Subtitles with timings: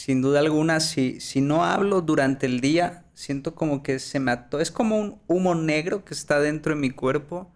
[0.00, 4.30] Sin duda alguna, si, si no hablo durante el día, siento como que se me
[4.30, 4.58] ató.
[4.58, 7.52] Es como un humo negro que está dentro de mi cuerpo.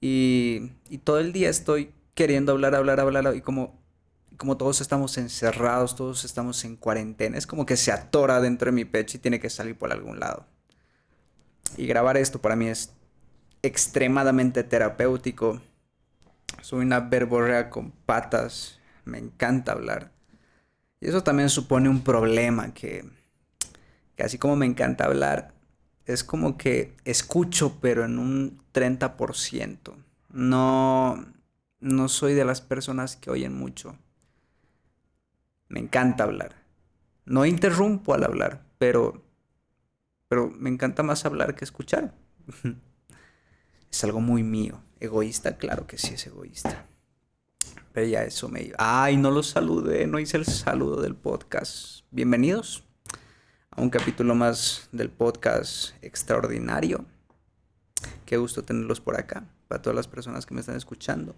[0.00, 3.36] Y, y todo el día estoy queriendo hablar, hablar, hablar.
[3.36, 3.78] Y como,
[4.38, 8.72] como todos estamos encerrados, todos estamos en cuarentena, es como que se atora dentro de
[8.72, 10.46] mi pecho y tiene que salir por algún lado.
[11.76, 12.94] Y grabar esto para mí es
[13.60, 15.60] extremadamente terapéutico.
[16.62, 18.80] Soy una verborrea con patas.
[19.04, 20.17] Me encanta hablar.
[21.00, 23.04] Y eso también supone un problema que,
[24.16, 25.52] que así como me encanta hablar,
[26.06, 29.94] es como que escucho, pero en un 30%.
[30.30, 31.24] No,
[31.80, 33.96] no soy de las personas que oyen mucho.
[35.68, 36.56] Me encanta hablar.
[37.26, 39.22] No interrumpo al hablar, pero,
[40.28, 42.14] pero me encanta más hablar que escuchar.
[43.90, 44.80] es algo muy mío.
[44.98, 46.87] Egoísta, claro que sí es egoísta.
[47.92, 48.72] Pero ya eso me...
[48.78, 52.04] Ay, no los saludé, no hice el saludo del podcast.
[52.10, 52.84] Bienvenidos
[53.70, 57.04] a un capítulo más del podcast extraordinario.
[58.26, 61.34] Qué gusto tenerlos por acá, para todas las personas que me están escuchando.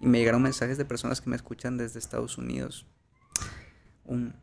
[0.00, 2.86] Y me llegaron mensajes de personas que me escuchan desde Estados Unidos.
[4.04, 4.34] Un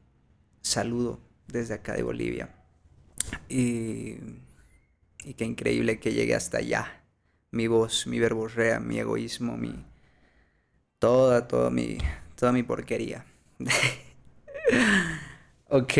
[0.62, 2.56] saludo desde acá de Bolivia.
[3.48, 4.18] Y,
[5.24, 7.00] y qué increíble que llegue hasta allá
[7.52, 9.86] mi voz, mi verborrea, mi egoísmo, mi
[11.00, 11.98] toda, toda mi,
[12.36, 13.26] toda mi porquería.
[15.70, 15.94] ok.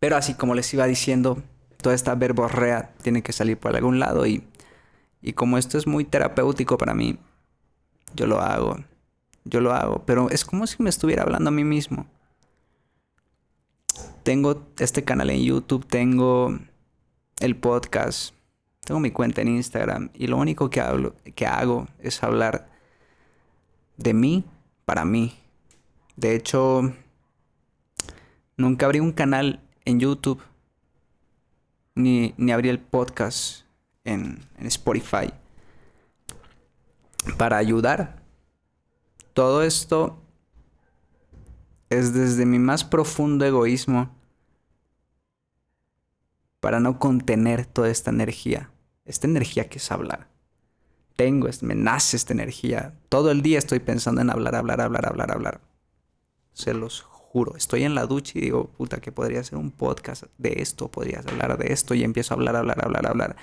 [0.00, 1.42] Pero así como les iba diciendo,
[1.80, 4.44] toda esta verborrea tiene que salir por algún lado y,
[5.22, 7.18] y como esto es muy terapéutico para mí,
[8.14, 8.78] yo lo hago.
[9.44, 12.06] Yo lo hago, pero es como si me estuviera hablando a mí mismo.
[14.22, 16.58] Tengo este canal en YouTube, tengo
[17.40, 18.34] el podcast,
[18.84, 22.73] tengo mi cuenta en Instagram y lo único que, hablo, que hago es hablar
[23.96, 24.44] de mí
[24.84, 25.38] para mí.
[26.16, 26.92] De hecho,
[28.56, 30.42] nunca abrí un canal en YouTube
[31.94, 33.64] ni, ni abrí el podcast
[34.04, 35.32] en, en Spotify
[37.38, 38.22] para ayudar.
[39.32, 40.18] Todo esto
[41.90, 44.14] es desde mi más profundo egoísmo
[46.60, 48.70] para no contener toda esta energía
[49.04, 50.28] esta energía que es hablar.
[51.16, 52.94] Tengo, me nace esta energía.
[53.08, 55.60] Todo el día estoy pensando en hablar, hablar, hablar, hablar, hablar.
[56.52, 57.56] Se los juro.
[57.56, 61.26] Estoy en la ducha y digo, puta, que podría ser un podcast de esto, podrías
[61.26, 63.36] hablar de esto y empiezo a hablar, hablar, hablar, hablar.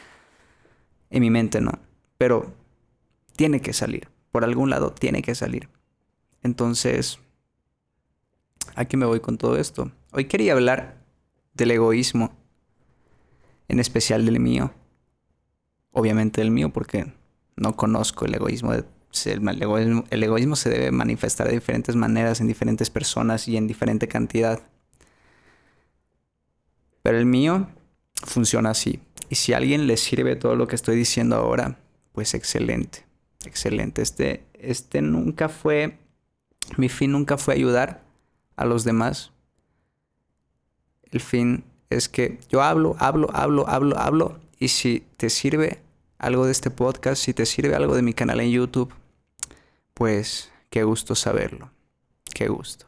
[1.10, 1.72] En mi mente no.
[2.18, 2.54] Pero
[3.36, 4.10] tiene que salir.
[4.32, 5.70] Por algún lado tiene que salir.
[6.44, 7.20] Entonces,
[8.76, 9.92] aquí me voy con todo esto.
[10.12, 11.04] Hoy quería hablar
[11.54, 12.36] del egoísmo,
[13.68, 14.74] en especial del mío
[15.92, 17.14] obviamente el mío, porque
[17.62, 18.74] no conozco el egoísmo.
[18.74, 24.60] el, egoísmo se debe manifestar de diferentes maneras en diferentes personas y en diferente cantidad.
[27.04, 27.70] Pero el mío
[28.26, 29.00] funciona así.
[29.30, 31.78] Y si a alguien le sirve todo lo que estoy diciendo ahora,
[32.14, 33.06] pues excelente.
[33.46, 34.02] Excelente.
[34.02, 36.00] Este, este nunca fue,
[36.78, 38.04] mi fin nunca fue ayudar
[38.56, 39.32] a los demás.
[41.12, 45.82] El fin es que yo hablo, hablo, hablo, hablo, hablo y si te sirve
[46.22, 48.94] algo de este podcast, si te sirve algo de mi canal en YouTube,
[49.96, 51.72] pues qué gusto saberlo.
[52.32, 52.86] Qué gusto.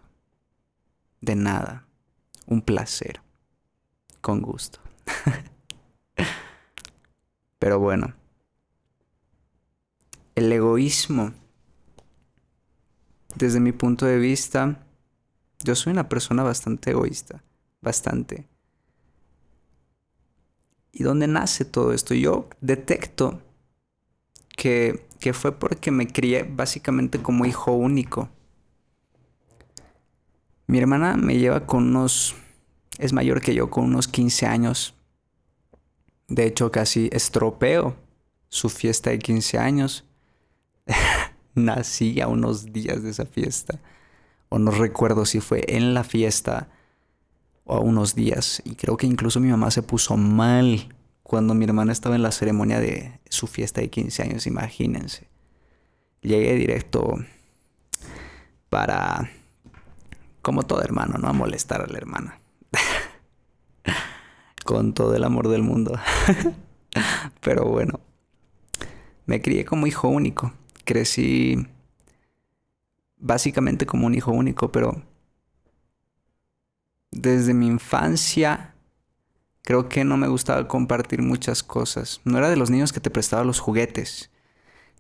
[1.20, 1.88] De nada.
[2.46, 3.22] Un placer.
[4.22, 4.80] Con gusto.
[7.60, 8.14] Pero bueno.
[10.36, 11.34] El egoísmo.
[13.34, 14.86] Desde mi punto de vista,
[15.64, 17.44] yo soy una persona bastante egoísta.
[17.82, 18.48] Bastante.
[20.96, 22.14] ¿Y dónde nace todo esto?
[22.14, 23.42] Yo detecto
[24.56, 28.30] que, que fue porque me crié básicamente como hijo único.
[30.68, 32.36] Mi hermana me lleva con unos...
[33.00, 34.94] es mayor que yo, con unos 15 años.
[36.28, 37.96] De hecho, casi estropeo
[38.50, 40.06] su fiesta de 15 años.
[41.56, 43.80] Nací a unos días de esa fiesta.
[44.50, 46.70] O no recuerdo si fue en la fiesta
[47.66, 48.62] o unos días.
[48.66, 50.94] Y creo que incluso mi mamá se puso mal
[51.24, 55.28] cuando mi hermana estaba en la ceremonia de su fiesta de 15 años, imagínense.
[56.22, 57.18] Llegué directo
[58.70, 59.30] para,
[60.42, 61.28] como todo hermano, ¿no?
[61.28, 62.40] A molestar a la hermana.
[64.66, 65.98] Con todo el amor del mundo.
[67.42, 68.00] Pero bueno,
[69.26, 70.54] me crié como hijo único.
[70.86, 71.68] Crecí
[73.18, 75.02] básicamente como un hijo único, pero
[77.14, 78.74] desde mi infancia
[79.62, 82.22] creo que no me gustaba compartir muchas cosas.
[82.26, 84.30] No era de los niños que te prestaba los juguetes.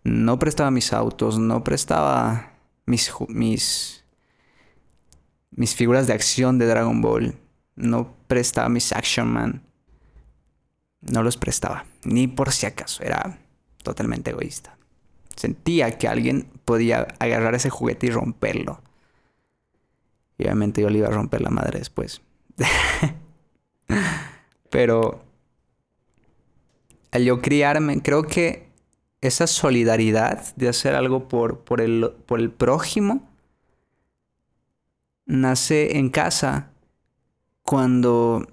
[0.03, 2.53] No prestaba mis autos, no prestaba
[2.85, 4.03] mis, mis,
[5.51, 7.37] mis figuras de acción de Dragon Ball.
[7.75, 9.63] No prestaba mis Action Man.
[11.01, 11.85] No los prestaba.
[12.03, 13.03] Ni por si acaso.
[13.03, 13.39] Era
[13.81, 14.77] totalmente egoísta.
[15.35, 18.81] Sentía que alguien podía agarrar ese juguete y romperlo.
[20.37, 22.21] Y obviamente yo le iba a romper la madre después.
[24.69, 25.23] Pero
[27.11, 28.67] al yo criarme, creo que
[29.21, 33.29] esa solidaridad de hacer algo por, por, el, por el prójimo
[35.25, 36.71] nace en casa
[37.61, 38.45] cuando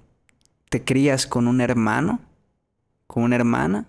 [0.69, 2.21] te crías con un hermano,
[3.07, 3.87] con una hermana,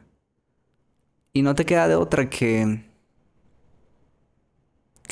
[1.33, 2.83] y no te queda de otra que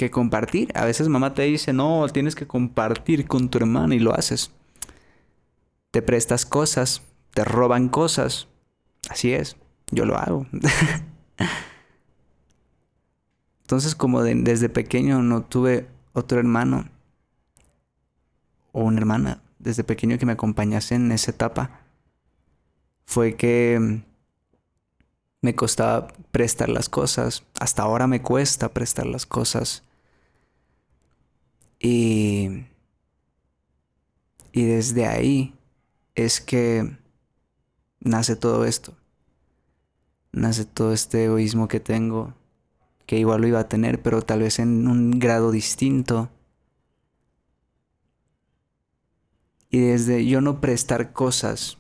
[0.00, 0.72] que compartir.
[0.74, 4.50] A veces mamá te dice, no, tienes que compartir con tu hermana y lo haces.
[5.90, 7.02] Te prestas cosas,
[7.34, 8.48] te roban cosas.
[9.10, 9.58] Así es,
[9.90, 10.46] yo lo hago.
[13.60, 16.88] Entonces como desde pequeño no tuve otro hermano
[18.72, 21.82] o una hermana desde pequeño que me acompañase en esa etapa,
[23.04, 24.02] fue que
[25.42, 27.44] me costaba prestar las cosas.
[27.60, 29.84] Hasta ahora me cuesta prestar las cosas.
[31.80, 32.66] Y,
[34.52, 35.54] y desde ahí
[36.14, 36.98] es que
[38.00, 38.96] nace todo esto.
[40.32, 42.34] Nace todo este egoísmo que tengo,
[43.06, 46.30] que igual lo iba a tener, pero tal vez en un grado distinto.
[49.70, 51.78] Y desde yo no prestar cosas,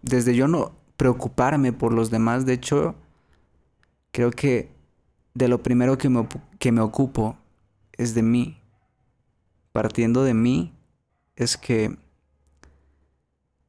[0.00, 2.94] desde yo no preocuparme por los demás, de hecho,
[4.12, 4.70] creo que
[5.34, 6.26] de lo primero que me,
[6.58, 7.36] que me ocupo
[7.92, 8.61] es de mí.
[9.72, 10.72] Partiendo de mí
[11.36, 11.96] es que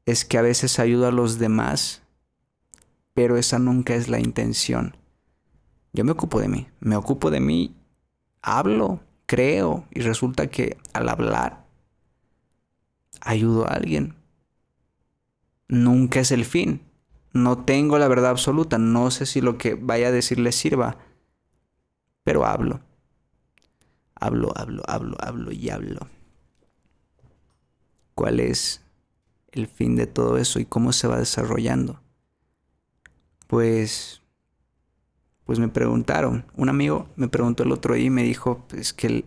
[0.06, 2.02] es que a veces ayudo a los demás,
[3.14, 4.98] pero esa nunca es la intención.
[5.94, 7.76] Yo me ocupo de mí, me ocupo de mí,
[8.42, 11.66] hablo, creo y resulta que al hablar
[13.22, 14.16] ayudo a alguien.
[15.70, 16.82] Nunca es el fin,
[17.32, 20.98] no tengo la verdad absoluta, no sé si lo que vaya a decir le sirva,
[22.24, 22.82] pero hablo.
[24.24, 26.08] Hablo, hablo, hablo, hablo y hablo.
[28.16, 28.82] ¿Cuál es
[29.52, 32.00] el fin de todo eso y cómo se va desarrollando?
[33.48, 34.22] Pues
[35.44, 39.08] pues me preguntaron, un amigo me preguntó el otro día y me dijo, pues que
[39.08, 39.26] el,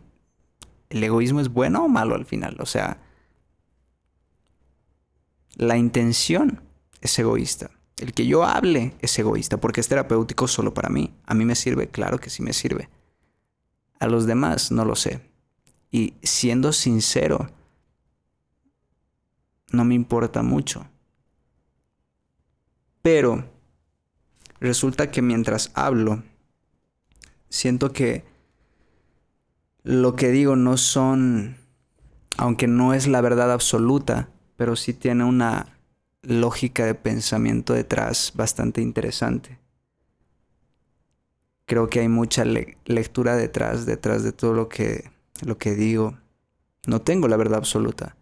[0.88, 3.02] el egoísmo es bueno o malo al final, o sea,
[5.56, 6.62] la intención
[7.02, 7.70] es egoísta.
[7.98, 11.14] El que yo hable es egoísta porque es terapéutico solo para mí.
[11.26, 12.88] A mí me sirve, claro que sí me sirve.
[13.98, 15.20] A los demás no lo sé.
[15.90, 17.50] Y siendo sincero,
[19.72, 20.86] no me importa mucho.
[23.02, 23.44] Pero
[24.60, 26.22] resulta que mientras hablo,
[27.48, 28.24] siento que
[29.82, 31.56] lo que digo no son,
[32.36, 35.78] aunque no es la verdad absoluta, pero sí tiene una
[36.22, 39.60] lógica de pensamiento detrás bastante interesante.
[41.66, 45.10] Creo que hay mucha lectura detrás, detrás de todo lo que,
[45.44, 46.16] lo que digo.
[46.86, 48.16] No tengo la verdad absoluta.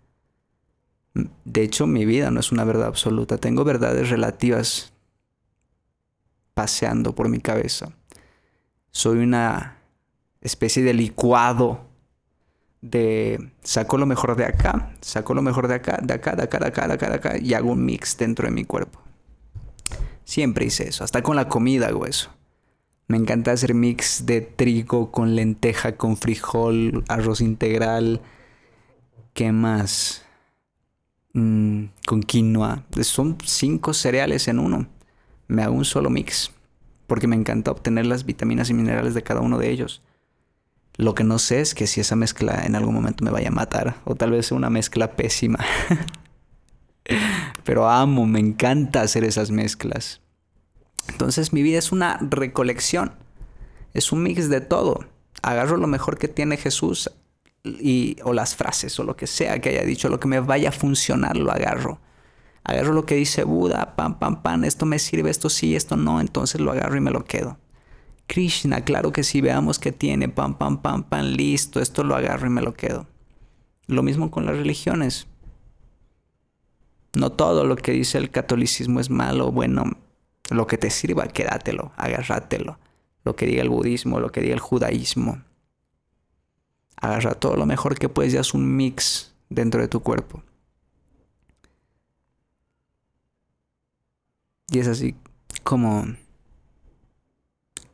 [1.45, 3.39] De hecho, mi vida no es una verdad absoluta.
[3.39, 4.93] Tengo verdades relativas
[6.55, 7.93] paseando por mi cabeza.
[8.91, 9.79] Soy una
[10.41, 11.87] especie de licuado
[12.81, 16.59] de saco lo mejor de acá, saco lo mejor de acá, de acá, de acá,
[16.59, 19.01] de acá, de acá, de acá, y hago un mix dentro de mi cuerpo.
[20.25, 22.31] Siempre hice eso, hasta con la comida hago eso.
[23.07, 28.23] Me encanta hacer mix de trigo con lenteja, con frijol, arroz integral.
[29.35, 30.25] ¿Qué más?
[31.35, 32.85] Mm, con quinoa.
[33.03, 34.87] Son cinco cereales en uno.
[35.49, 36.53] Me hago un solo mix.
[37.07, 40.01] Porque me encanta obtener las vitaminas y minerales de cada uno de ellos.
[40.97, 43.53] Lo que no sé es que si esa mezcla en algún momento me vaya a
[43.53, 43.97] matar.
[44.05, 45.59] O tal vez sea una mezcla pésima.
[47.65, 50.23] Pero amo, me encanta hacer esas mezclas.
[51.09, 53.13] Entonces mi vida es una recolección.
[53.93, 55.05] Es un mix de todo.
[55.43, 57.11] Agarro lo mejor que tiene Jesús
[57.65, 60.69] y, o las frases o lo que sea que haya dicho, lo que me vaya
[60.69, 62.01] a funcionar, lo agarro.
[62.63, 66.21] Agarro lo que dice Buda, pam, pam, pam, esto me sirve, esto sí, esto no,
[66.21, 67.59] entonces lo agarro y me lo quedo.
[68.27, 72.47] Krishna, claro que sí, veamos que tiene, pam, pam, pam, pam, listo, esto lo agarro
[72.47, 73.07] y me lo quedo.
[73.87, 75.27] Lo mismo con las religiones.
[77.15, 79.85] No todo lo que dice el catolicismo es malo, bueno,
[80.51, 82.79] lo que te sirva, quédatelo, agárratelo.
[83.25, 85.43] Lo que diga el budismo, lo que diga el judaísmo.
[86.97, 90.43] Agarra todo lo mejor que puedes y haz un mix dentro de tu cuerpo.
[94.71, 95.15] Y es así
[95.63, 96.05] como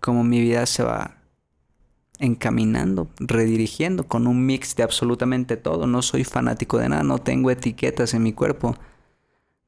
[0.01, 1.19] como mi vida se va
[2.19, 5.87] encaminando, redirigiendo con un mix de absolutamente todo.
[5.87, 8.77] No soy fanático de nada, no tengo etiquetas en mi cuerpo.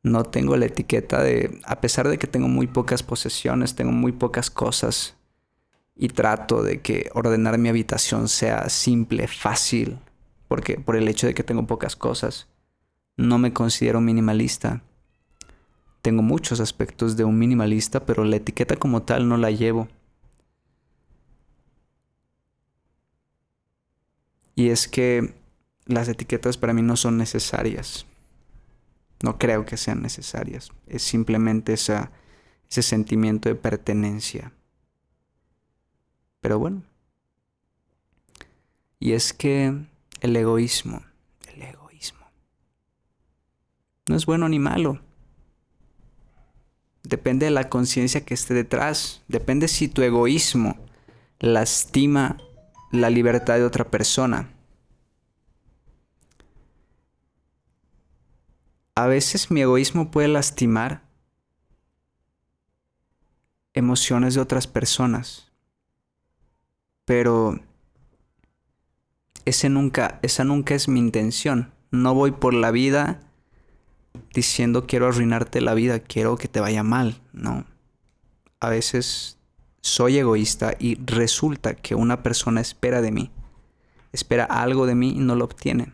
[0.02, 4.12] No tengo la etiqueta de, a pesar de que tengo muy pocas posesiones, tengo muy
[4.12, 5.16] pocas cosas
[5.94, 9.98] y trato de que ordenar mi habitación sea simple, fácil,
[10.48, 12.48] porque por el hecho de que tengo pocas cosas,
[13.16, 14.82] no me considero minimalista.
[16.00, 19.88] Tengo muchos aspectos de un minimalista, pero la etiqueta como tal no la llevo.
[24.56, 25.34] Y es que
[25.86, 28.06] las etiquetas para mí no son necesarias.
[29.22, 30.70] No creo que sean necesarias.
[30.86, 32.10] Es simplemente esa,
[32.68, 34.52] ese sentimiento de pertenencia.
[36.40, 36.82] Pero bueno.
[38.98, 39.74] Y es que
[40.20, 41.02] el egoísmo,
[41.52, 42.26] el egoísmo,
[44.08, 45.00] no es bueno ni malo.
[47.04, 49.22] Depende de la conciencia que esté detrás.
[49.28, 50.76] Depende si tu egoísmo
[51.40, 52.38] lastima
[52.92, 54.51] la libertad de otra persona.
[58.94, 61.02] A veces mi egoísmo puede lastimar
[63.72, 65.50] emociones de otras personas,
[67.06, 67.58] pero
[69.44, 71.72] ese nunca, esa nunca es mi intención.
[71.90, 73.20] No voy por la vida
[74.34, 77.64] diciendo quiero arruinarte la vida, quiero que te vaya mal, no.
[78.60, 79.38] A veces
[79.80, 83.30] soy egoísta y resulta que una persona espera de mí,
[84.12, 85.92] espera algo de mí y no lo obtiene.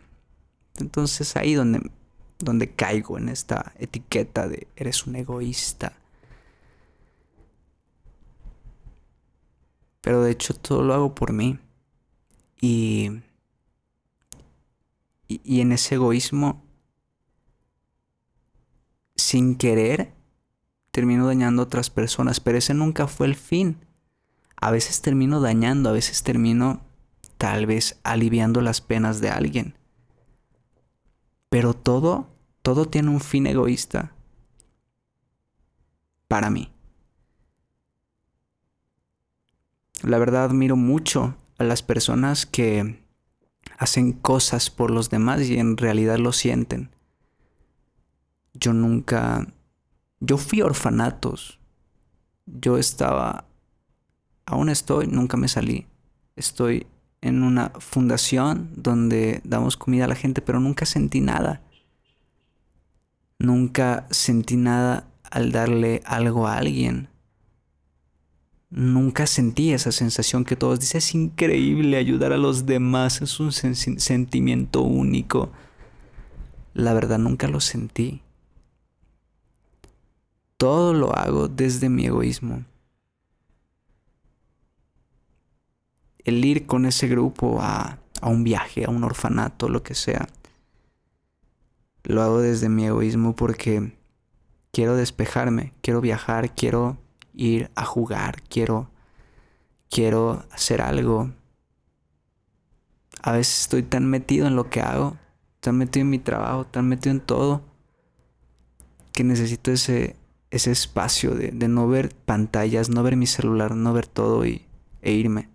[0.77, 1.89] Entonces ahí donde,
[2.39, 5.93] donde caigo en esta etiqueta de eres un egoísta.
[10.01, 11.59] Pero de hecho todo lo hago por mí.
[12.61, 13.21] Y,
[15.27, 16.61] y, en ese egoísmo,
[19.15, 20.13] sin querer,
[20.91, 23.77] termino dañando a otras personas, pero ese nunca fue el fin.
[24.57, 26.81] A veces termino dañando, a veces termino
[27.37, 29.78] tal vez aliviando las penas de alguien.
[31.49, 32.27] Pero todo,
[32.61, 34.13] todo tiene un fin egoísta
[36.27, 36.71] para mí.
[40.03, 43.03] La verdad admiro mucho a las personas que
[43.77, 46.91] hacen cosas por los demás y en realidad lo sienten.
[48.53, 49.47] Yo nunca
[50.19, 51.59] yo fui a orfanatos.
[52.45, 53.45] Yo estaba,
[54.45, 55.87] aún estoy, nunca me salí.
[56.35, 56.87] Estoy
[57.21, 61.61] en una fundación donde damos comida a la gente, pero nunca sentí nada.
[63.37, 67.09] Nunca sentí nada al darle algo a alguien.
[68.69, 73.51] Nunca sentí esa sensación que todos dicen, es increíble ayudar a los demás, es un
[73.51, 75.51] sentimiento único.
[76.73, 78.21] La verdad nunca lo sentí.
[80.57, 82.65] Todo lo hago desde mi egoísmo.
[86.29, 90.27] El ir con ese grupo a, un viaje, a un orfanato, lo que sea,
[92.03, 93.97] lo hago desde mi egoísmo porque
[94.71, 96.97] quiero despejarme, quiero viajar, quiero
[97.33, 98.89] ir a jugar, quiero
[99.89, 101.31] quiero hacer algo.
[103.21, 105.17] A veces estoy tan metido en lo que hago,
[105.59, 107.63] tan metido en mi trabajo, tan metido en todo
[109.13, 110.15] que necesito ese
[110.51, 114.65] ese espacio de, no ver pantallas, no ver mi celular, no ver todo y,
[115.01, 115.49] e irme.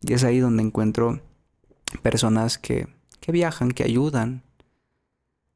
[0.00, 1.20] Y es ahí donde encuentro
[2.02, 2.88] personas que,
[3.20, 4.42] que viajan, que ayudan,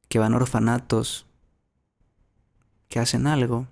[0.08, 1.26] que van a orfanatos,
[2.88, 3.66] que hacen algo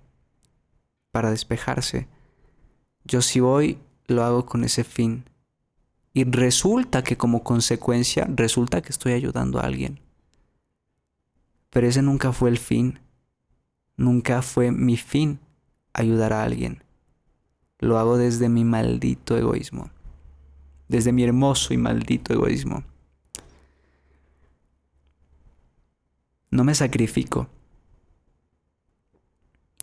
[1.11, 2.09] para despejarse.
[3.05, 5.25] Yo si voy, lo hago con ese fin.
[6.15, 10.01] Y resulta que como consecuencia, resulta que estoy ayudando a alguien.
[11.71, 13.01] Pero ese nunca fue el fin.
[13.97, 15.39] Nunca fue mi fin
[15.93, 16.83] ayudar a alguien.
[17.79, 19.91] Lo hago desde mi maldito egoísmo.
[20.93, 22.85] Desde mi hermoso y maldito egoísmo.
[26.51, 27.49] No me sacrifico.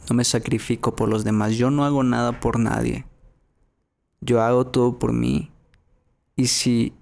[0.07, 1.57] No me sacrifico por los demás.
[1.57, 3.05] Yo no hago nada por nadie.
[4.21, 5.51] Yo hago todo por mí.
[6.35, 6.93] Y si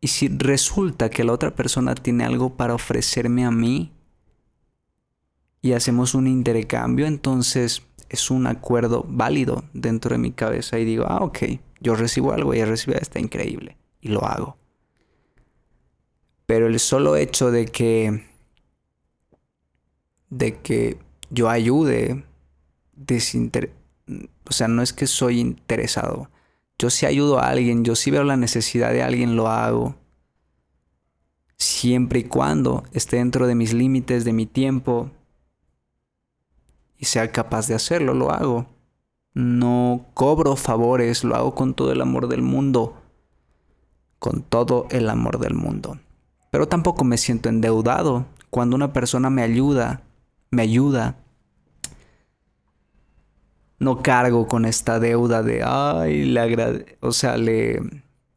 [0.00, 3.92] y si resulta que la otra persona tiene algo para ofrecerme a mí,
[5.60, 11.04] y hacemos un intercambio, entonces es un acuerdo válido dentro de mi cabeza y digo,
[11.08, 11.38] ah, ok,
[11.80, 14.56] yo recibo algo, ella recibe, está increíble y lo hago.
[16.46, 18.24] Pero el solo hecho de que
[20.30, 20.98] de que
[21.30, 22.24] yo ayude
[24.48, 26.30] o sea, no es que soy interesado.
[26.78, 29.96] Yo si ayudo a alguien, yo si veo la necesidad de alguien, lo hago.
[31.56, 35.10] Siempre y cuando esté dentro de mis límites, de mi tiempo,
[36.96, 38.66] y sea capaz de hacerlo, lo hago.
[39.34, 42.96] No cobro favores, lo hago con todo el amor del mundo,
[44.18, 45.98] con todo el amor del mundo.
[46.50, 48.26] Pero tampoco me siento endeudado.
[48.50, 50.02] Cuando una persona me ayuda,
[50.50, 51.16] me ayuda,
[53.78, 57.80] no cargo con esta deuda de, ay, le agrade o sea, le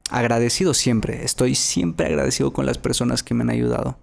[0.09, 3.97] agradecido siempre, estoy siempre agradecido con las personas que me han ayudado,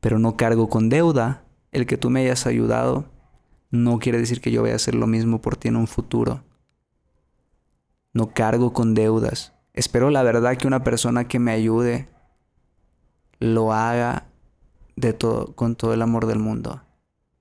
[0.00, 1.42] pero no cargo con deuda.
[1.72, 3.06] El que tú me hayas ayudado
[3.70, 6.42] no quiere decir que yo voy a hacer lo mismo por ti en un futuro.
[8.12, 9.52] No cargo con deudas.
[9.72, 12.08] Espero la verdad que una persona que me ayude
[13.38, 14.26] lo haga
[14.96, 16.82] de todo, con todo el amor del mundo.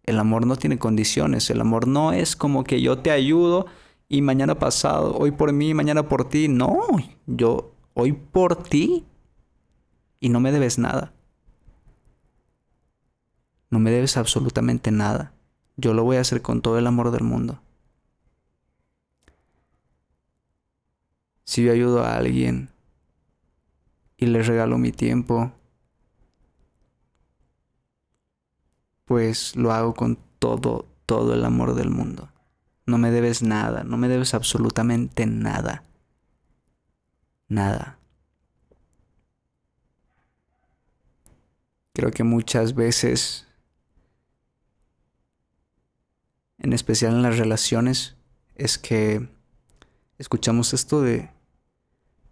[0.04, 1.50] El amor no tiene condiciones.
[1.50, 3.66] El amor no es como que yo te ayudo
[4.08, 6.48] y mañana pasado, hoy por mí, mañana por ti.
[6.48, 6.80] No,
[7.26, 9.06] yo hoy por ti
[10.20, 11.14] y no me debes nada.
[13.72, 15.34] No me debes absolutamente nada.
[15.80, 17.62] Yo lo voy a hacer con todo el amor del mundo.
[21.46, 22.70] Si yo ayudo a alguien
[24.18, 25.54] y le regalo mi tiempo,
[29.06, 32.30] pues lo hago con todo, todo el amor del mundo.
[32.86, 35.84] No me debes nada, no me debes absolutamente nada.
[37.48, 37.98] Nada.
[41.94, 43.48] Creo que muchas veces,
[46.60, 48.16] en especial en las relaciones,
[48.56, 49.28] es que
[50.18, 51.30] escuchamos esto de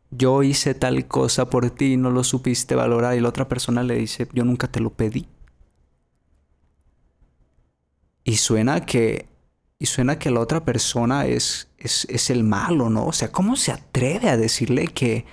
[0.09, 3.83] yo hice tal cosa por ti y no lo supiste valorar y la otra persona
[3.83, 5.27] le dice yo nunca te lo pedí.
[8.27, 9.25] Y suena que.
[9.79, 13.05] Y suena que la otra persona es, es, el malo, ¿no?
[13.05, 15.25] O sea, ¿cómo se atreve a decirle que,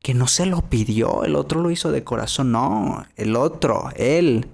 [0.00, 1.24] que no se lo pidió?
[1.24, 2.52] El otro lo hizo de corazón.
[2.52, 4.48] No, el otro, él,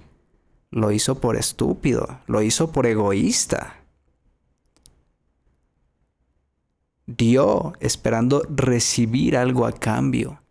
[0.73, 3.85] lo hizo por estúpido, lo hizo por egoísta.
[7.05, 10.41] Dio esperando recibir algo a cambio.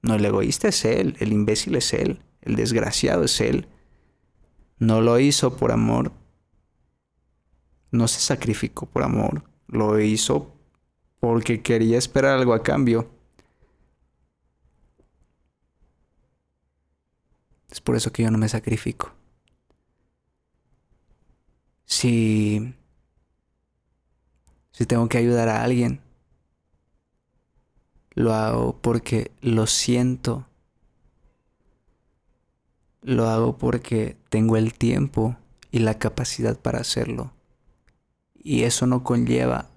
[0.00, 3.68] No, el egoísta es él, el imbécil es él, el desgraciado es él.
[4.78, 6.12] No lo hizo por amor.
[7.90, 9.42] No se sacrificó por amor.
[9.66, 10.54] Lo hizo
[11.20, 13.10] porque quería esperar algo a cambio.
[17.70, 19.12] Es por eso que yo no me sacrifico.
[21.84, 22.74] Si
[24.72, 26.00] si tengo que ayudar a alguien,
[28.10, 30.46] lo hago porque lo siento
[33.06, 35.36] lo hago porque tengo el tiempo
[35.70, 37.32] y la capacidad para hacerlo.
[38.34, 39.70] Y eso no conlleva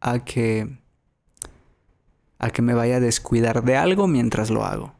[0.00, 0.76] a que
[2.38, 4.95] a que me vaya a descuidar de algo mientras lo hago.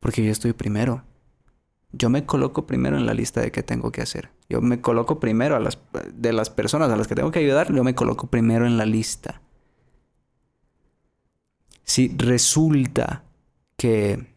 [0.00, 1.04] Porque yo estoy primero.
[1.92, 4.30] Yo me coloco primero en la lista de qué tengo que hacer.
[4.48, 5.78] Yo me coloco primero a las
[6.12, 8.86] de las personas a las que tengo que ayudar, yo me coloco primero en la
[8.86, 9.40] lista
[11.90, 13.24] si resulta
[13.76, 14.36] que,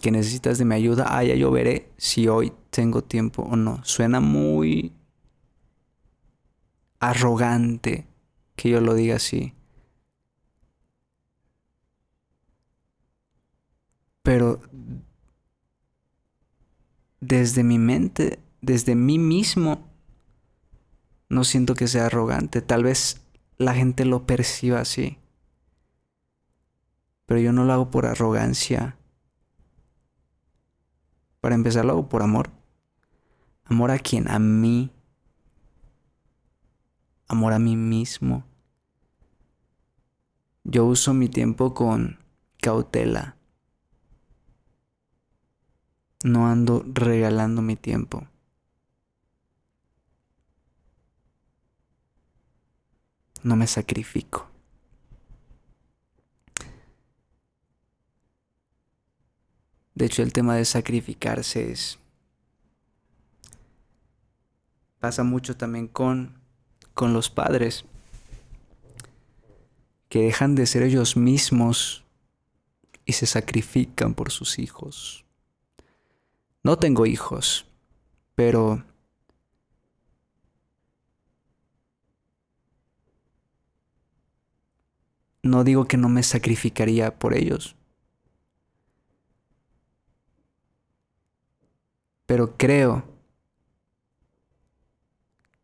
[0.00, 3.80] que necesitas de mi ayuda, ah, ya yo veré si hoy tengo tiempo o no.
[3.82, 4.92] Suena muy
[7.00, 8.06] arrogante
[8.54, 9.54] que yo lo diga así.
[14.28, 14.60] Pero
[17.18, 19.88] desde mi mente, desde mí mismo,
[21.30, 22.60] no siento que sea arrogante.
[22.60, 23.22] Tal vez
[23.56, 25.16] la gente lo perciba así.
[27.24, 28.98] Pero yo no lo hago por arrogancia.
[31.40, 32.50] Para empezar lo hago por amor.
[33.64, 34.28] Amor a quien?
[34.28, 34.92] A mí.
[37.28, 38.44] Amor a mí mismo.
[40.64, 42.18] Yo uso mi tiempo con
[42.60, 43.37] cautela.
[46.24, 48.26] No ando regalando mi tiempo.
[53.42, 54.48] No me sacrifico.
[59.94, 61.98] De hecho, el tema de sacrificarse es...
[64.98, 66.40] Pasa mucho también con,
[66.94, 67.84] con los padres,
[70.08, 72.04] que dejan de ser ellos mismos
[73.04, 75.27] y se sacrifican por sus hijos.
[76.62, 77.66] No tengo hijos,
[78.34, 78.84] pero
[85.42, 87.76] no digo que no me sacrificaría por ellos.
[92.26, 93.04] Pero creo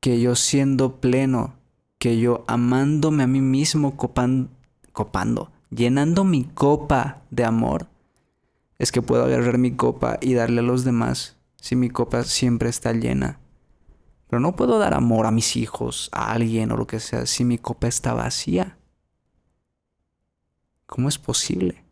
[0.00, 1.56] que yo siendo pleno,
[1.98, 7.88] que yo amándome a mí mismo, copando, llenando mi copa de amor,
[8.84, 12.68] es que puedo agarrar mi copa y darle a los demás si mi copa siempre
[12.68, 13.40] está llena.
[14.28, 17.46] Pero no puedo dar amor a mis hijos, a alguien o lo que sea, si
[17.46, 18.76] mi copa está vacía.
[20.84, 21.82] ¿Cómo es posible?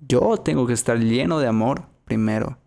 [0.00, 2.58] Yo tengo que estar lleno de amor primero.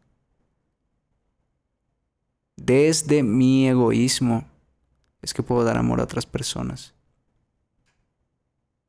[2.55, 4.45] Desde mi egoísmo
[5.21, 6.93] es que puedo dar amor a otras personas.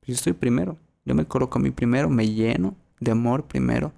[0.02, 0.78] Yo estoy primero.
[1.04, 3.92] Yo me coloco a mí primero, me lleno de amor primero.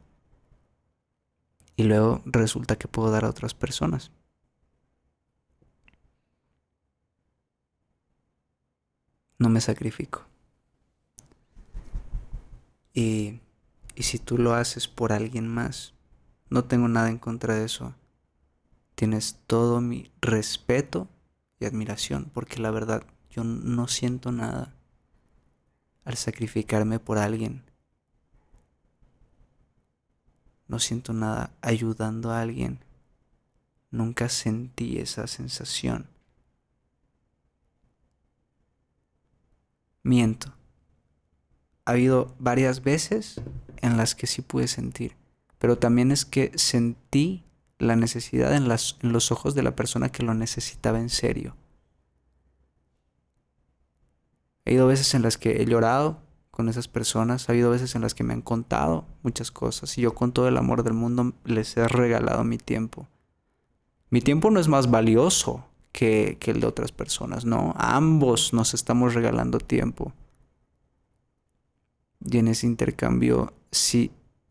[1.77, 4.11] Y luego resulta que puedo dar a otras personas.
[9.39, 10.25] No me sacrifico.
[12.95, 13.41] Y,
[13.97, 15.95] y si tú lo haces por alguien más,
[16.49, 17.95] no tengo nada en contra de eso.
[18.95, 21.09] Tienes todo mi respeto
[21.59, 24.75] y admiración, porque la verdad yo no siento nada
[26.05, 27.65] al sacrificarme por alguien.
[30.69, 32.81] No siento nada ayudando a alguien.
[33.91, 36.09] Nunca sentí esa sensación.
[40.03, 40.53] Miento.
[41.85, 43.41] Ha habido varias veces
[43.79, 45.17] en las que sí pude sentir,
[45.59, 47.45] pero también es que sentí
[47.79, 51.57] la necesidad en, los ojos de la persona que lo necesitaba en serio.
[54.65, 56.22] He ido veces en las que he llorado
[56.53, 60.03] con esas personas, ha habido veces en las que me han contado muchas cosas y
[60.03, 63.09] yo con todo el amor del mundo les he regalado mi tiempo.
[64.11, 68.75] Mi tiempo no es más valioso que, que el de otras personas, no, ambos nos
[68.75, 70.13] estamos regalando tiempo.
[72.21, 74.11] Y en ese intercambio sí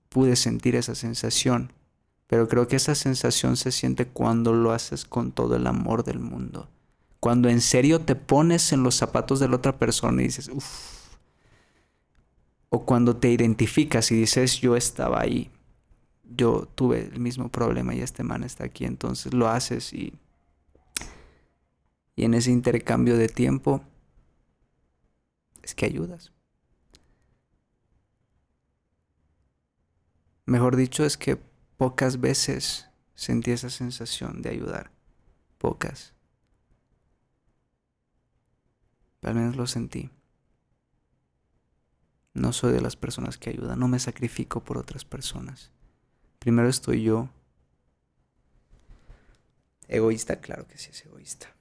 [0.10, 1.72] pude sentir esa sensación,
[2.26, 6.18] pero creo que esa sensación se siente cuando lo haces con todo el amor del
[6.18, 6.68] mundo.
[7.20, 11.01] Cuando en serio te pones en los zapatos de la otra persona y dices, uff.
[12.74, 15.52] O cuando te identificas y dices, yo estaba ahí,
[16.24, 20.14] yo tuve el mismo problema y este man está aquí, entonces lo haces y,
[22.16, 23.82] y en ese intercambio de tiempo
[25.62, 26.32] es que ayudas.
[30.46, 31.38] Mejor dicho, es que
[31.76, 34.92] pocas veces sentí esa sensación de ayudar.
[35.58, 36.14] Pocas.
[39.22, 40.10] Al menos lo sentí.
[42.34, 45.72] No soy de las personas que ayudan, no me sacrifico por otras personas.
[46.40, 47.30] Primero estoy yo.
[49.88, 51.54] Egoísta, claro que sí es egoísta.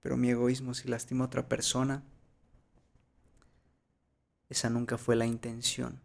[0.00, 2.02] Pero mi egoísmo si lastima a otra persona,
[4.48, 6.00] esa nunca fue la intención.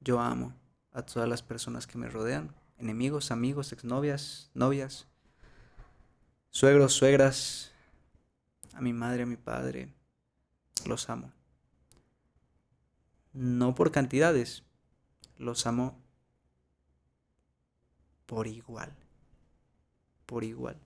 [0.00, 0.54] Yo amo
[0.92, 5.06] a todas las personas que me rodean enemigos, amigos, exnovias, novias,
[6.50, 7.71] suegros, suegras,
[8.74, 9.92] a mi madre, a mi padre,
[10.86, 11.32] los amo.
[13.32, 14.62] No por cantidades,
[15.38, 15.98] los amo
[18.26, 18.92] por igual,
[20.26, 20.76] por igual.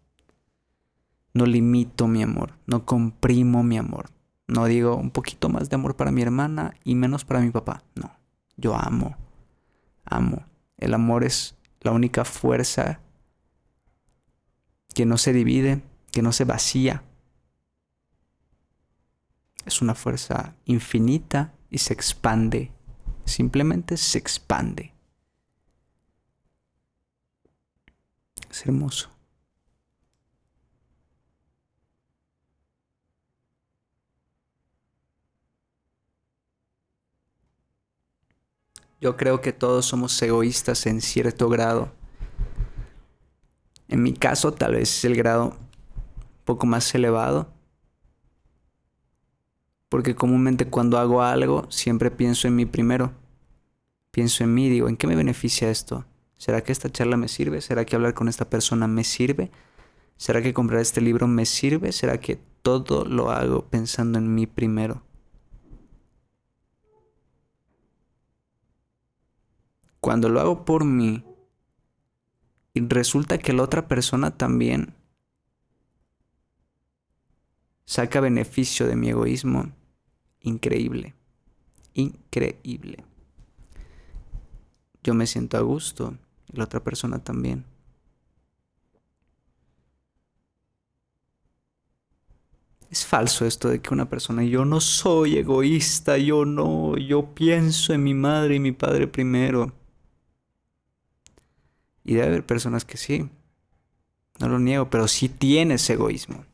[1.33, 4.11] No limito mi amor, no comprimo mi amor.
[4.49, 7.83] No digo un poquito más de amor para mi hermana y menos para mi papá.
[7.95, 8.17] No,
[8.57, 9.17] yo amo,
[10.05, 10.45] amo.
[10.79, 13.01] El amor es la única fuerza
[14.95, 17.03] que no se divide, que no se vacía.
[19.67, 22.73] Es una fuerza infinita y se expande.
[23.25, 24.95] Simplemente se expande.
[28.49, 29.11] Es hermoso.
[39.01, 41.93] Yo creo que todos somos egoístas en cierto grado.
[43.89, 47.56] En mi caso tal vez es el grado un poco más elevado.
[49.89, 53.13] Porque comúnmente cuando hago algo siempre pienso en mí primero.
[54.11, 56.07] Pienso en mí, digo, ¿en qué me beneficia esto?
[56.37, 57.61] ¿Será que esta charla me sirve?
[57.61, 59.51] ¿Será que hablar con esta persona me sirve?
[60.17, 61.93] ¿Será que comprar este libro me sirve?
[61.93, 65.03] ¿Será que todo lo hago pensando en mí primero?
[70.01, 71.25] Cuando lo hago por mí
[72.75, 74.95] y resulta que la otra persona también
[77.87, 79.73] saca beneficio de mi egoísmo,
[80.41, 81.15] increíble,
[81.95, 83.05] increíble.
[85.03, 86.19] Yo me siento a gusto
[86.53, 87.65] y la otra persona también.
[92.91, 97.93] Es falso esto de que una persona, yo no soy egoísta, yo no, yo pienso
[97.93, 99.73] en mi madre y mi padre primero.
[102.05, 103.29] Y debe haber personas que sí.
[104.39, 106.45] No lo niego, pero sí tienes egoísmo.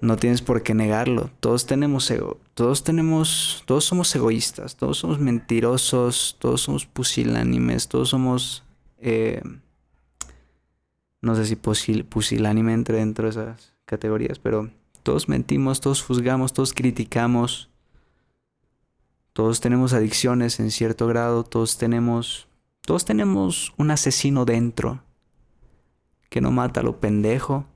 [0.00, 1.30] No tienes por qué negarlo.
[1.40, 2.38] Todos tenemos ego.
[2.54, 3.62] Todos tenemos.
[3.66, 4.76] Todos somos egoístas.
[4.76, 6.36] Todos somos mentirosos.
[6.38, 7.88] Todos somos pusilánimes.
[7.88, 8.64] Todos somos.
[8.98, 9.42] Eh,
[11.20, 14.70] no sé si pusilánime entre dentro de esas categorías, pero
[15.02, 17.70] todos mentimos, todos juzgamos, todos criticamos.
[19.32, 22.48] Todos tenemos adicciones en cierto grado, todos tenemos
[22.88, 25.02] todos tenemos un asesino dentro
[26.30, 27.66] que no mata a lo pendejo,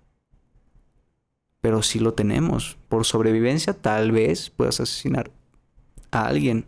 [1.62, 2.76] pero sí lo tenemos.
[2.90, 5.30] Por sobrevivencia tal vez puedas asesinar
[6.10, 6.66] a alguien.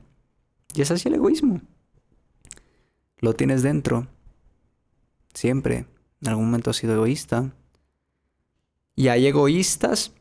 [0.75, 1.61] Y es así el egoísmo.
[3.19, 4.07] Lo tienes dentro.
[5.35, 5.85] Siempre.
[6.23, 7.53] En algún momento has sido egoísta.
[8.97, 10.13] Y hay egoístas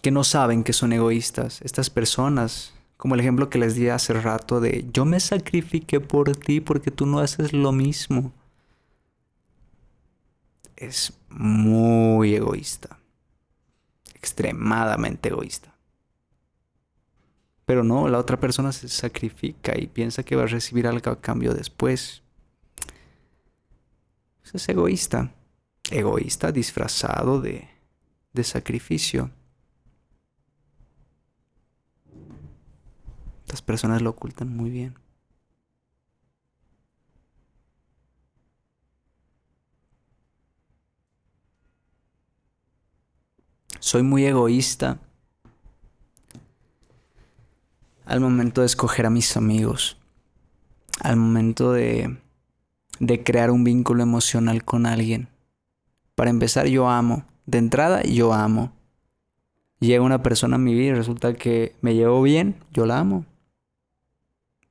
[0.00, 1.60] que no saben que son egoístas.
[1.60, 6.34] Estas personas como el ejemplo que les di hace rato de yo me sacrifiqué por
[6.36, 8.32] ti porque tú no haces lo mismo.
[10.74, 12.98] Es muy egoísta.
[14.24, 15.74] Extremadamente egoísta.
[17.66, 21.20] Pero no, la otra persona se sacrifica y piensa que va a recibir algo a
[21.20, 22.22] cambio después.
[24.50, 25.34] Es egoísta.
[25.90, 27.68] Egoísta disfrazado de,
[28.32, 29.30] de sacrificio.
[33.44, 34.94] Estas personas lo ocultan muy bien.
[43.84, 44.98] Soy muy egoísta
[48.06, 49.98] al momento de escoger a mis amigos,
[51.02, 52.16] al momento de,
[52.98, 55.28] de crear un vínculo emocional con alguien.
[56.14, 57.26] Para empezar, yo amo.
[57.44, 58.72] De entrada, yo amo.
[59.80, 63.26] Llega una persona a mi vida y resulta que me llevo bien, yo la amo.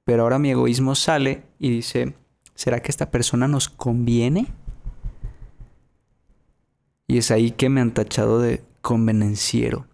[0.06, 2.16] Pero ahora mi egoísmo sale y dice,
[2.56, 4.48] ¿será que esta persona nos conviene?
[7.06, 9.88] Y es ahí que me han tachado de convenenciero.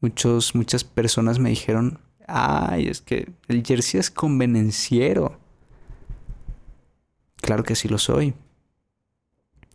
[0.00, 5.40] Muchos, muchas personas me dijeron, ay, es que el jersey es convenenciero.
[7.36, 8.34] Claro que sí lo soy.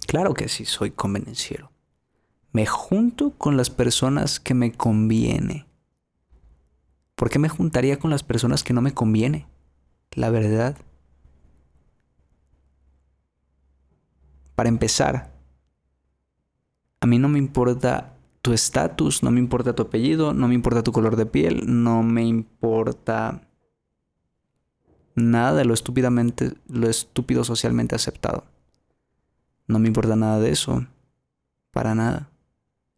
[0.06, 1.72] Claro que sí soy convenenciero.
[2.52, 5.66] Me junto con las personas que me conviene.
[7.16, 9.48] ¿Por qué me juntaría con las personas que no me conviene?
[10.12, 10.78] La verdad.
[14.54, 15.37] Para empezar,
[17.08, 20.84] a mí no me importa tu estatus, no me importa tu apellido, no me importa
[20.84, 23.48] tu color de piel, no me importa
[25.16, 28.44] nada de lo estúpidamente, lo estúpido socialmente aceptado.
[29.68, 30.86] No me importa nada de eso.
[31.72, 32.30] Para nada.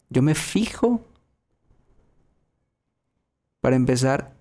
[0.10, 1.06] Yo me fijo
[3.62, 4.36] para empezar,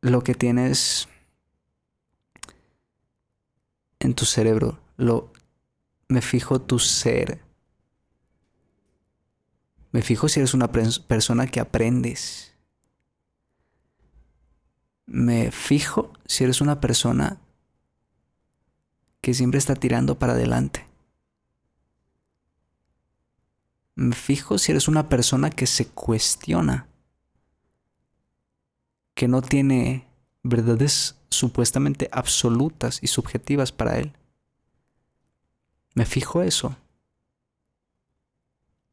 [0.00, 1.08] lo que tienes
[3.98, 5.32] en tu cerebro, lo
[6.06, 7.45] me fijo tu ser.
[9.96, 12.52] Me fijo si eres una persona que aprendes.
[15.06, 17.40] Me fijo si eres una persona
[19.22, 20.86] que siempre está tirando para adelante.
[23.94, 26.88] Me fijo si eres una persona que se cuestiona
[29.14, 30.06] que no tiene
[30.42, 34.12] verdades supuestamente absolutas y subjetivas para él.
[35.94, 36.76] Me fijo eso.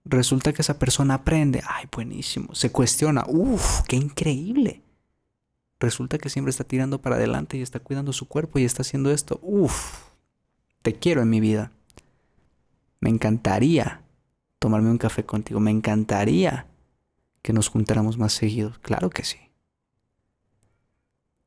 [0.06, 4.82] Resulta que esa persona aprende, ay, buenísimo, se cuestiona, uff, qué increíble.
[5.80, 9.12] Resulta que siempre está tirando para adelante y está cuidando su cuerpo y está haciendo
[9.12, 10.10] esto, uff,
[10.82, 11.72] te quiero en mi vida.
[13.00, 14.02] Me encantaría
[14.60, 16.68] tomarme un café contigo, me encantaría
[17.42, 19.44] que nos juntáramos más seguidos, claro que sí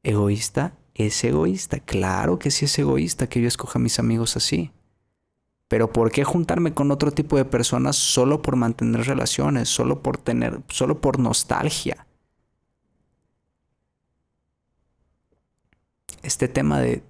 [0.06, 1.80] egoísta es egoísta.
[1.80, 4.70] Claro que sí es egoísta que yo escoja a mis amigos así.
[5.68, 10.18] Pero ¿por qué juntarme con otro tipo de personas solo por mantener relaciones, solo por
[10.18, 12.06] tener, solo por nostalgia?
[16.22, 17.02] Este tema de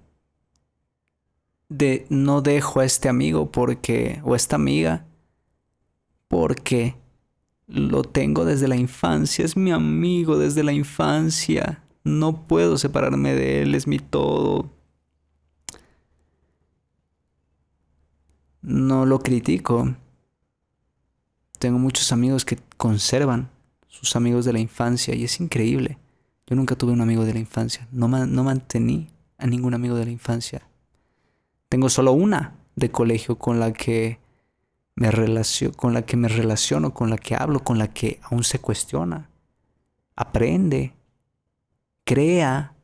[1.69, 5.05] de no dejo a este amigo porque o esta amiga
[6.27, 6.95] porque
[7.67, 11.83] lo tengo desde la infancia, es mi amigo desde la infancia.
[12.03, 14.71] No puedo separarme de Él, es mi todo.
[18.67, 19.95] No lo critico.
[21.57, 23.49] Tengo muchos amigos que conservan
[23.87, 25.97] sus amigos de la infancia y es increíble.
[26.45, 27.87] Yo nunca tuve un amigo de la infancia.
[27.93, 30.67] No, no mantení a ningún amigo de la infancia.
[31.69, 34.19] Tengo solo una de colegio con la que
[34.95, 38.43] me relaciono, con la que me relaciono, con la que hablo, con la que aún
[38.43, 39.29] se cuestiona.
[40.17, 40.93] Aprende,
[42.03, 42.75] crea,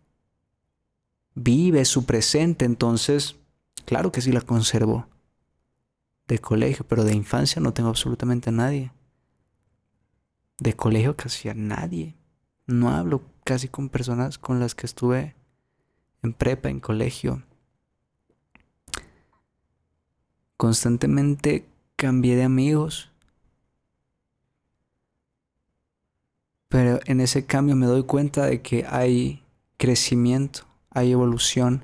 [1.35, 3.35] vive su presente, entonces,
[3.83, 5.07] claro que sí la conservo
[6.27, 8.91] de colegio, pero de infancia no tengo absolutamente a nadie.
[10.59, 12.15] de colegio casi a nadie.
[12.67, 15.36] No hablo casi con personas con las que estuve
[16.21, 17.43] en prepa, en colegio.
[20.57, 23.12] Constantemente cambié de amigos.
[26.69, 29.43] Pero en ese cambio me doy cuenta de que hay
[29.77, 31.83] crecimiento, hay evolución.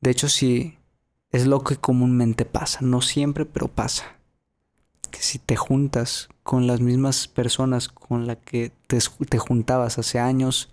[0.00, 0.75] De hecho, sí,
[1.30, 2.80] es lo que comúnmente pasa.
[2.82, 4.16] No siempre, pero pasa.
[5.10, 10.18] Que si te juntas con las mismas personas con las que te, te juntabas hace
[10.18, 10.70] años,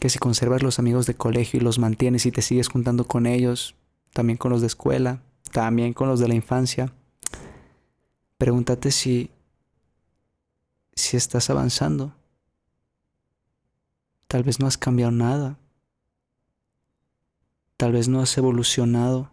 [0.00, 3.26] que si conservas los amigos de colegio y los mantienes y te sigues juntando con
[3.26, 3.74] ellos,
[4.12, 5.22] también con los de escuela,
[5.52, 6.92] también con los de la infancia,
[8.38, 9.30] pregúntate si
[10.94, 12.14] si estás avanzando.
[14.26, 15.58] Tal vez no has cambiado nada.
[17.76, 19.30] Tal vez no has evolucionado.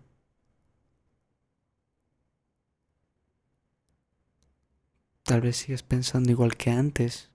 [5.23, 7.29] Tal vez sigues pensando igual que antes.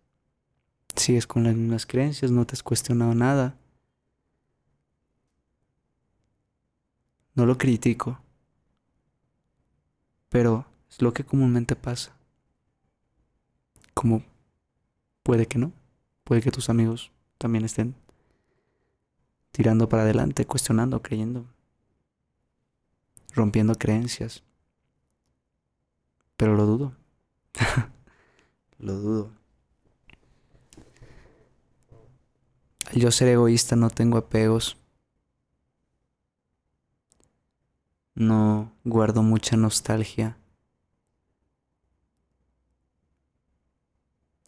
[0.97, 3.57] Sigues con las mismas creencias, no te has cuestionado nada.
[7.35, 8.19] No lo critico,
[10.31, 12.17] pero es lo que comúnmente pasa.
[13.93, 14.23] Como
[15.23, 15.73] puede que no,
[16.25, 17.95] puede que tus amigos también estén
[19.57, 21.47] tirando para adelante, cuestionando, creyendo,
[23.35, 24.45] rompiendo creencias.
[26.37, 26.95] Pero lo dudo.
[28.79, 29.33] lo dudo.
[32.85, 34.77] Al yo ser egoísta no tengo apegos.
[38.15, 40.37] No guardo mucha nostalgia.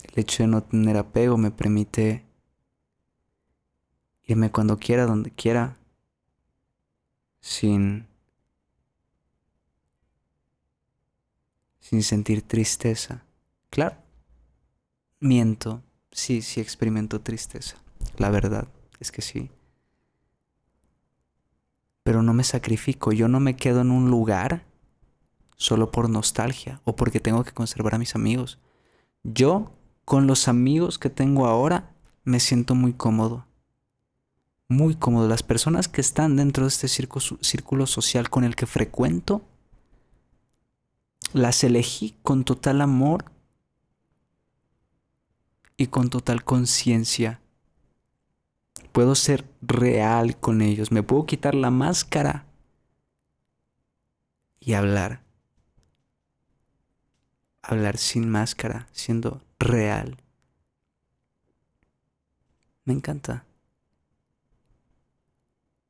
[0.03, 2.28] El hecho de no tener apego me permite
[4.29, 5.77] irme cuando quiera, donde quiera,
[7.41, 8.07] sin
[11.81, 13.25] sin sentir tristeza.
[13.71, 13.97] Claro,
[15.19, 17.77] miento, sí, sí experimento tristeza.
[18.19, 18.69] La verdad
[19.01, 19.51] es que sí
[22.09, 24.65] pero no me sacrifico, yo no me quedo en un lugar
[25.57, 28.59] solo por nostalgia o porque tengo que conservar a mis amigos.
[29.25, 29.75] Yo,
[30.07, 31.93] con los amigos que tengo ahora,
[32.25, 33.45] me siento muy cómodo.
[34.69, 35.29] Muy cómodo.
[35.29, 39.43] Las personas que están dentro de este círculo, social con el que frecuento,
[41.33, 43.33] las elegí con total amor
[45.77, 47.41] y con total conciencia
[48.93, 52.47] puedo ser real con ellos, me puedo quitar la máscara
[54.61, 55.23] y hablar.
[57.63, 60.17] Hablar sin máscara, siendo real.
[62.85, 63.48] Me encanta.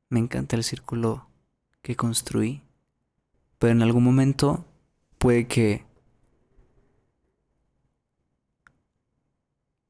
[0.08, 1.28] Me encanta el círculo
[1.82, 2.62] que construí.
[3.58, 4.64] Pero en algún momento
[5.18, 5.84] puede que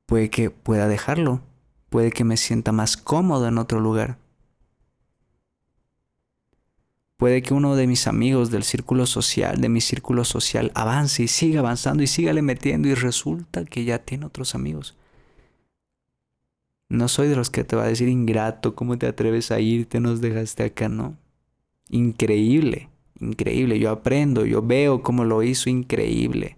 [0.06, 1.42] puede que pueda dejarlo
[1.88, 4.18] puede que me sienta más cómodo en otro lugar.
[7.16, 11.28] Puede que uno de mis amigos del círculo social, de mi círculo social, avance y
[11.28, 14.96] siga avanzando y sígale metiendo y resulta que ya tiene otros amigos.
[16.88, 20.00] No soy de los que te va a decir ingrato, ¿cómo te atreves a irte?
[20.00, 21.16] Nos dejaste acá, ¿no?
[21.90, 22.88] Increíble,
[23.20, 23.78] increíble.
[23.78, 26.56] Yo aprendo, yo veo cómo lo hizo increíble.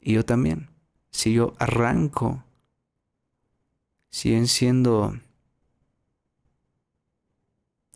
[0.00, 0.68] Y yo también
[1.14, 2.42] si yo arranco,
[4.10, 5.14] siguen siendo,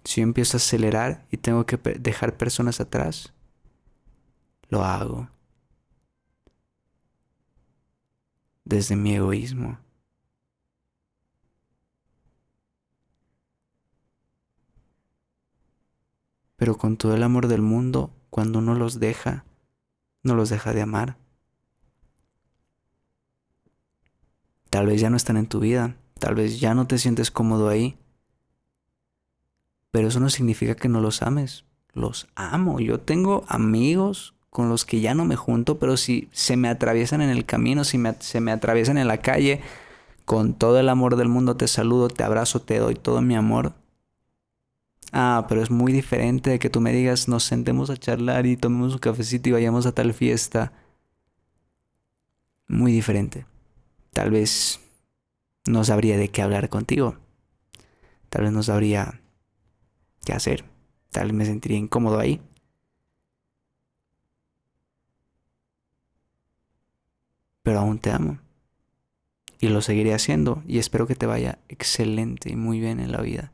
[0.04, 3.32] si yo empiezo a acelerar y tengo que dejar personas atrás,
[4.68, 5.28] lo hago
[8.68, 9.78] desde mi egoísmo.
[16.56, 19.46] Pero con todo el amor del mundo, cuando uno los deja,
[20.22, 21.16] no los deja de amar.
[24.68, 27.68] Tal vez ya no están en tu vida, tal vez ya no te sientes cómodo
[27.68, 27.96] ahí.
[29.90, 31.64] Pero eso no significa que no los ames.
[31.94, 32.80] Los amo.
[32.80, 37.20] Yo tengo amigos con los que ya no me junto, pero si se me atraviesan
[37.20, 39.60] en el camino, si se me atraviesan en la calle,
[40.24, 43.74] con todo el amor del mundo te saludo, te abrazo, te doy todo mi amor.
[45.12, 48.56] Ah, pero es muy diferente de que tú me digas, nos sentemos a charlar y
[48.56, 50.72] tomemos un cafecito y vayamos a tal fiesta.
[52.66, 53.46] Muy diferente
[54.18, 54.80] tal vez
[55.64, 57.18] no sabría de qué hablar contigo.
[58.30, 59.20] Tal vez no sabría
[60.24, 60.64] qué hacer.
[61.12, 62.40] Tal vez me sentiría incómodo ahí.
[67.68, 68.38] Pero aún te amo.
[69.60, 70.62] Y lo seguiré haciendo.
[70.66, 73.52] Y espero que te vaya excelente y muy bien en la vida.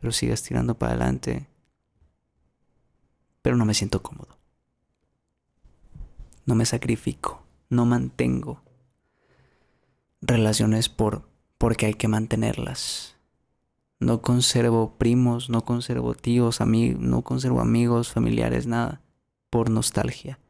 [0.00, 1.46] Pero sigas tirando para adelante.
[3.42, 4.36] Pero no me siento cómodo.
[6.44, 8.62] no me sacrifico, no mantengo
[10.20, 13.14] relaciones por porque hay que mantenerlas.
[14.00, 19.02] No conservo primos, no conservo tíos, amigos, no conservo amigos, familiares, nada,
[19.50, 20.40] por nostalgia.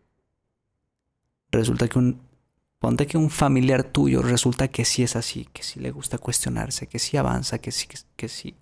[1.51, 2.26] Resulta que un
[2.87, 6.87] ponte que un familiar tuyo resulta que sí es así, que sí le gusta cuestionarse,
[6.87, 8.55] que sí avanza, que sí que sí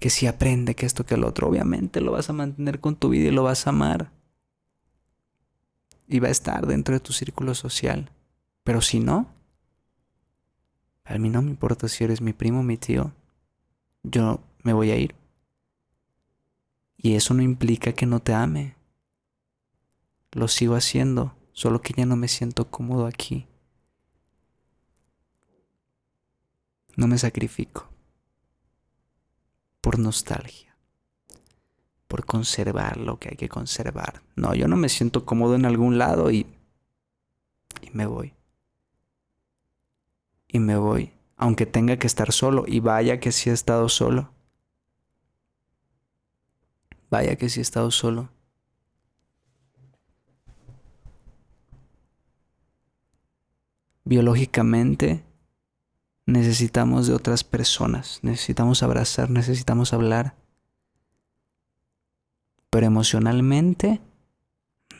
[0.00, 3.10] que sí aprende que esto que el otro, obviamente lo vas a mantener con tu
[3.10, 4.10] vida y lo vas a amar.
[6.08, 8.10] Y va a estar dentro de tu círculo social.
[8.64, 9.28] Pero si no,
[11.04, 13.12] a mí no me importa si eres mi primo o mi tío.
[14.02, 15.14] Yo me voy a ir.
[16.96, 18.74] Y eso no implica que no te ame.
[20.32, 23.46] Lo sigo haciendo, solo que ya no me siento cómodo aquí.
[26.96, 27.88] No me sacrifico.
[29.80, 30.76] Por nostalgia.
[32.06, 34.22] Por conservar lo que hay que conservar.
[34.36, 36.46] No, yo no me siento cómodo en algún lado y...
[37.80, 38.34] Y me voy
[40.54, 42.62] y me voy, aunque tenga que estar solo.
[42.68, 44.30] Y vaya que sí he estado solo.
[47.10, 48.28] Vaya que sí he estado solo.
[54.14, 55.24] Biológicamente
[56.24, 60.36] necesitamos de otras personas, necesitamos abrazar, necesitamos hablar.
[62.70, 64.00] Pero emocionalmente,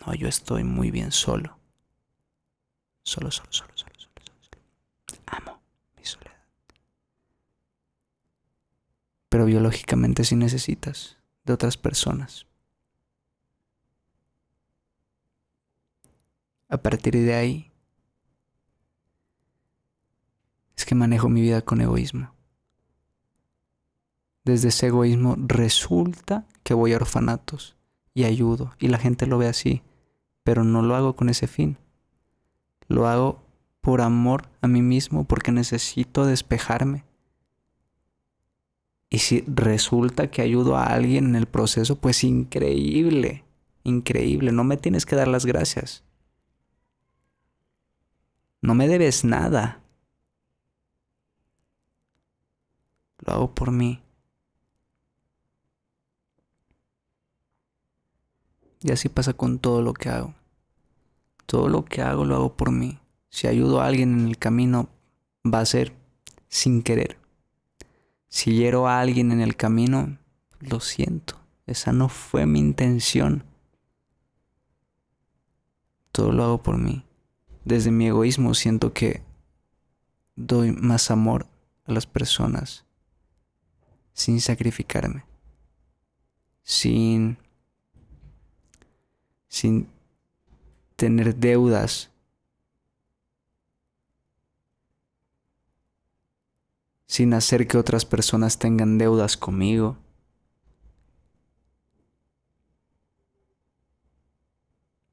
[0.04, 1.56] no, yo estoy muy bien solo.
[3.04, 3.94] Solo, solo, solo, solo.
[9.28, 12.46] pero biológicamente sí necesitas de otras personas.
[16.68, 17.73] A partir de ahí,
[20.86, 22.32] que manejo mi vida con egoísmo.
[24.44, 27.76] Desde ese egoísmo resulta que voy a orfanatos
[28.12, 29.82] y ayudo y la gente lo ve así,
[30.42, 31.78] pero no lo hago con ese fin.
[32.88, 33.42] Lo hago
[33.80, 37.04] por amor a mí mismo, porque necesito despejarme
[39.14, 43.44] y si resulta que ayudo a alguien en el proceso, pues increíble,
[43.84, 44.50] increíble.
[44.50, 46.02] No me tienes que dar las gracias.
[48.60, 49.83] No me debes nada.
[53.18, 54.02] Lo hago por mí.
[58.80, 60.34] Y así pasa con todo lo que hago.
[61.46, 62.98] Todo lo que hago lo hago por mí.
[63.30, 64.88] Si ayudo a alguien en el camino,
[65.44, 65.94] va a ser
[66.48, 67.18] sin querer.
[68.28, 70.18] Si hiero a alguien en el camino,
[70.60, 71.40] lo siento.
[71.66, 73.44] Esa no fue mi intención.
[76.12, 77.04] Todo lo hago por mí.
[77.64, 79.22] Desde mi egoísmo siento que
[80.36, 81.46] doy más amor
[81.86, 82.83] a las personas
[84.14, 85.24] sin sacrificarme.
[86.62, 87.36] Sin
[89.48, 89.88] sin
[90.96, 92.10] tener deudas
[97.14, 99.96] sin hacer que otras personas tengan deudas conmigo.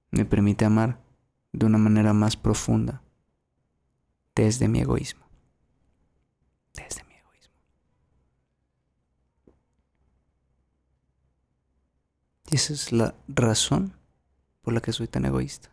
[0.09, 0.99] Me permite amar
[1.51, 3.03] de una manera más profunda
[4.33, 5.23] desde mi egoísmo.
[6.73, 7.53] Desde mi egoísmo.
[12.51, 13.93] Y esa es la razón
[14.61, 15.69] por la que soy tan egoísta.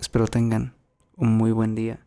[0.00, 0.74] Espero tengan
[1.14, 2.04] un muy buen día.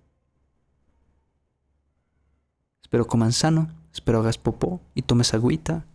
[2.81, 5.85] Espero coman sano, espero hagas popó y tomes agüita.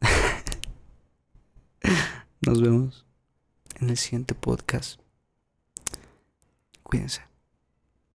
[2.40, 3.06] Nos vemos
[3.76, 5.00] en el siguiente podcast.
[6.82, 7.27] Cuídense.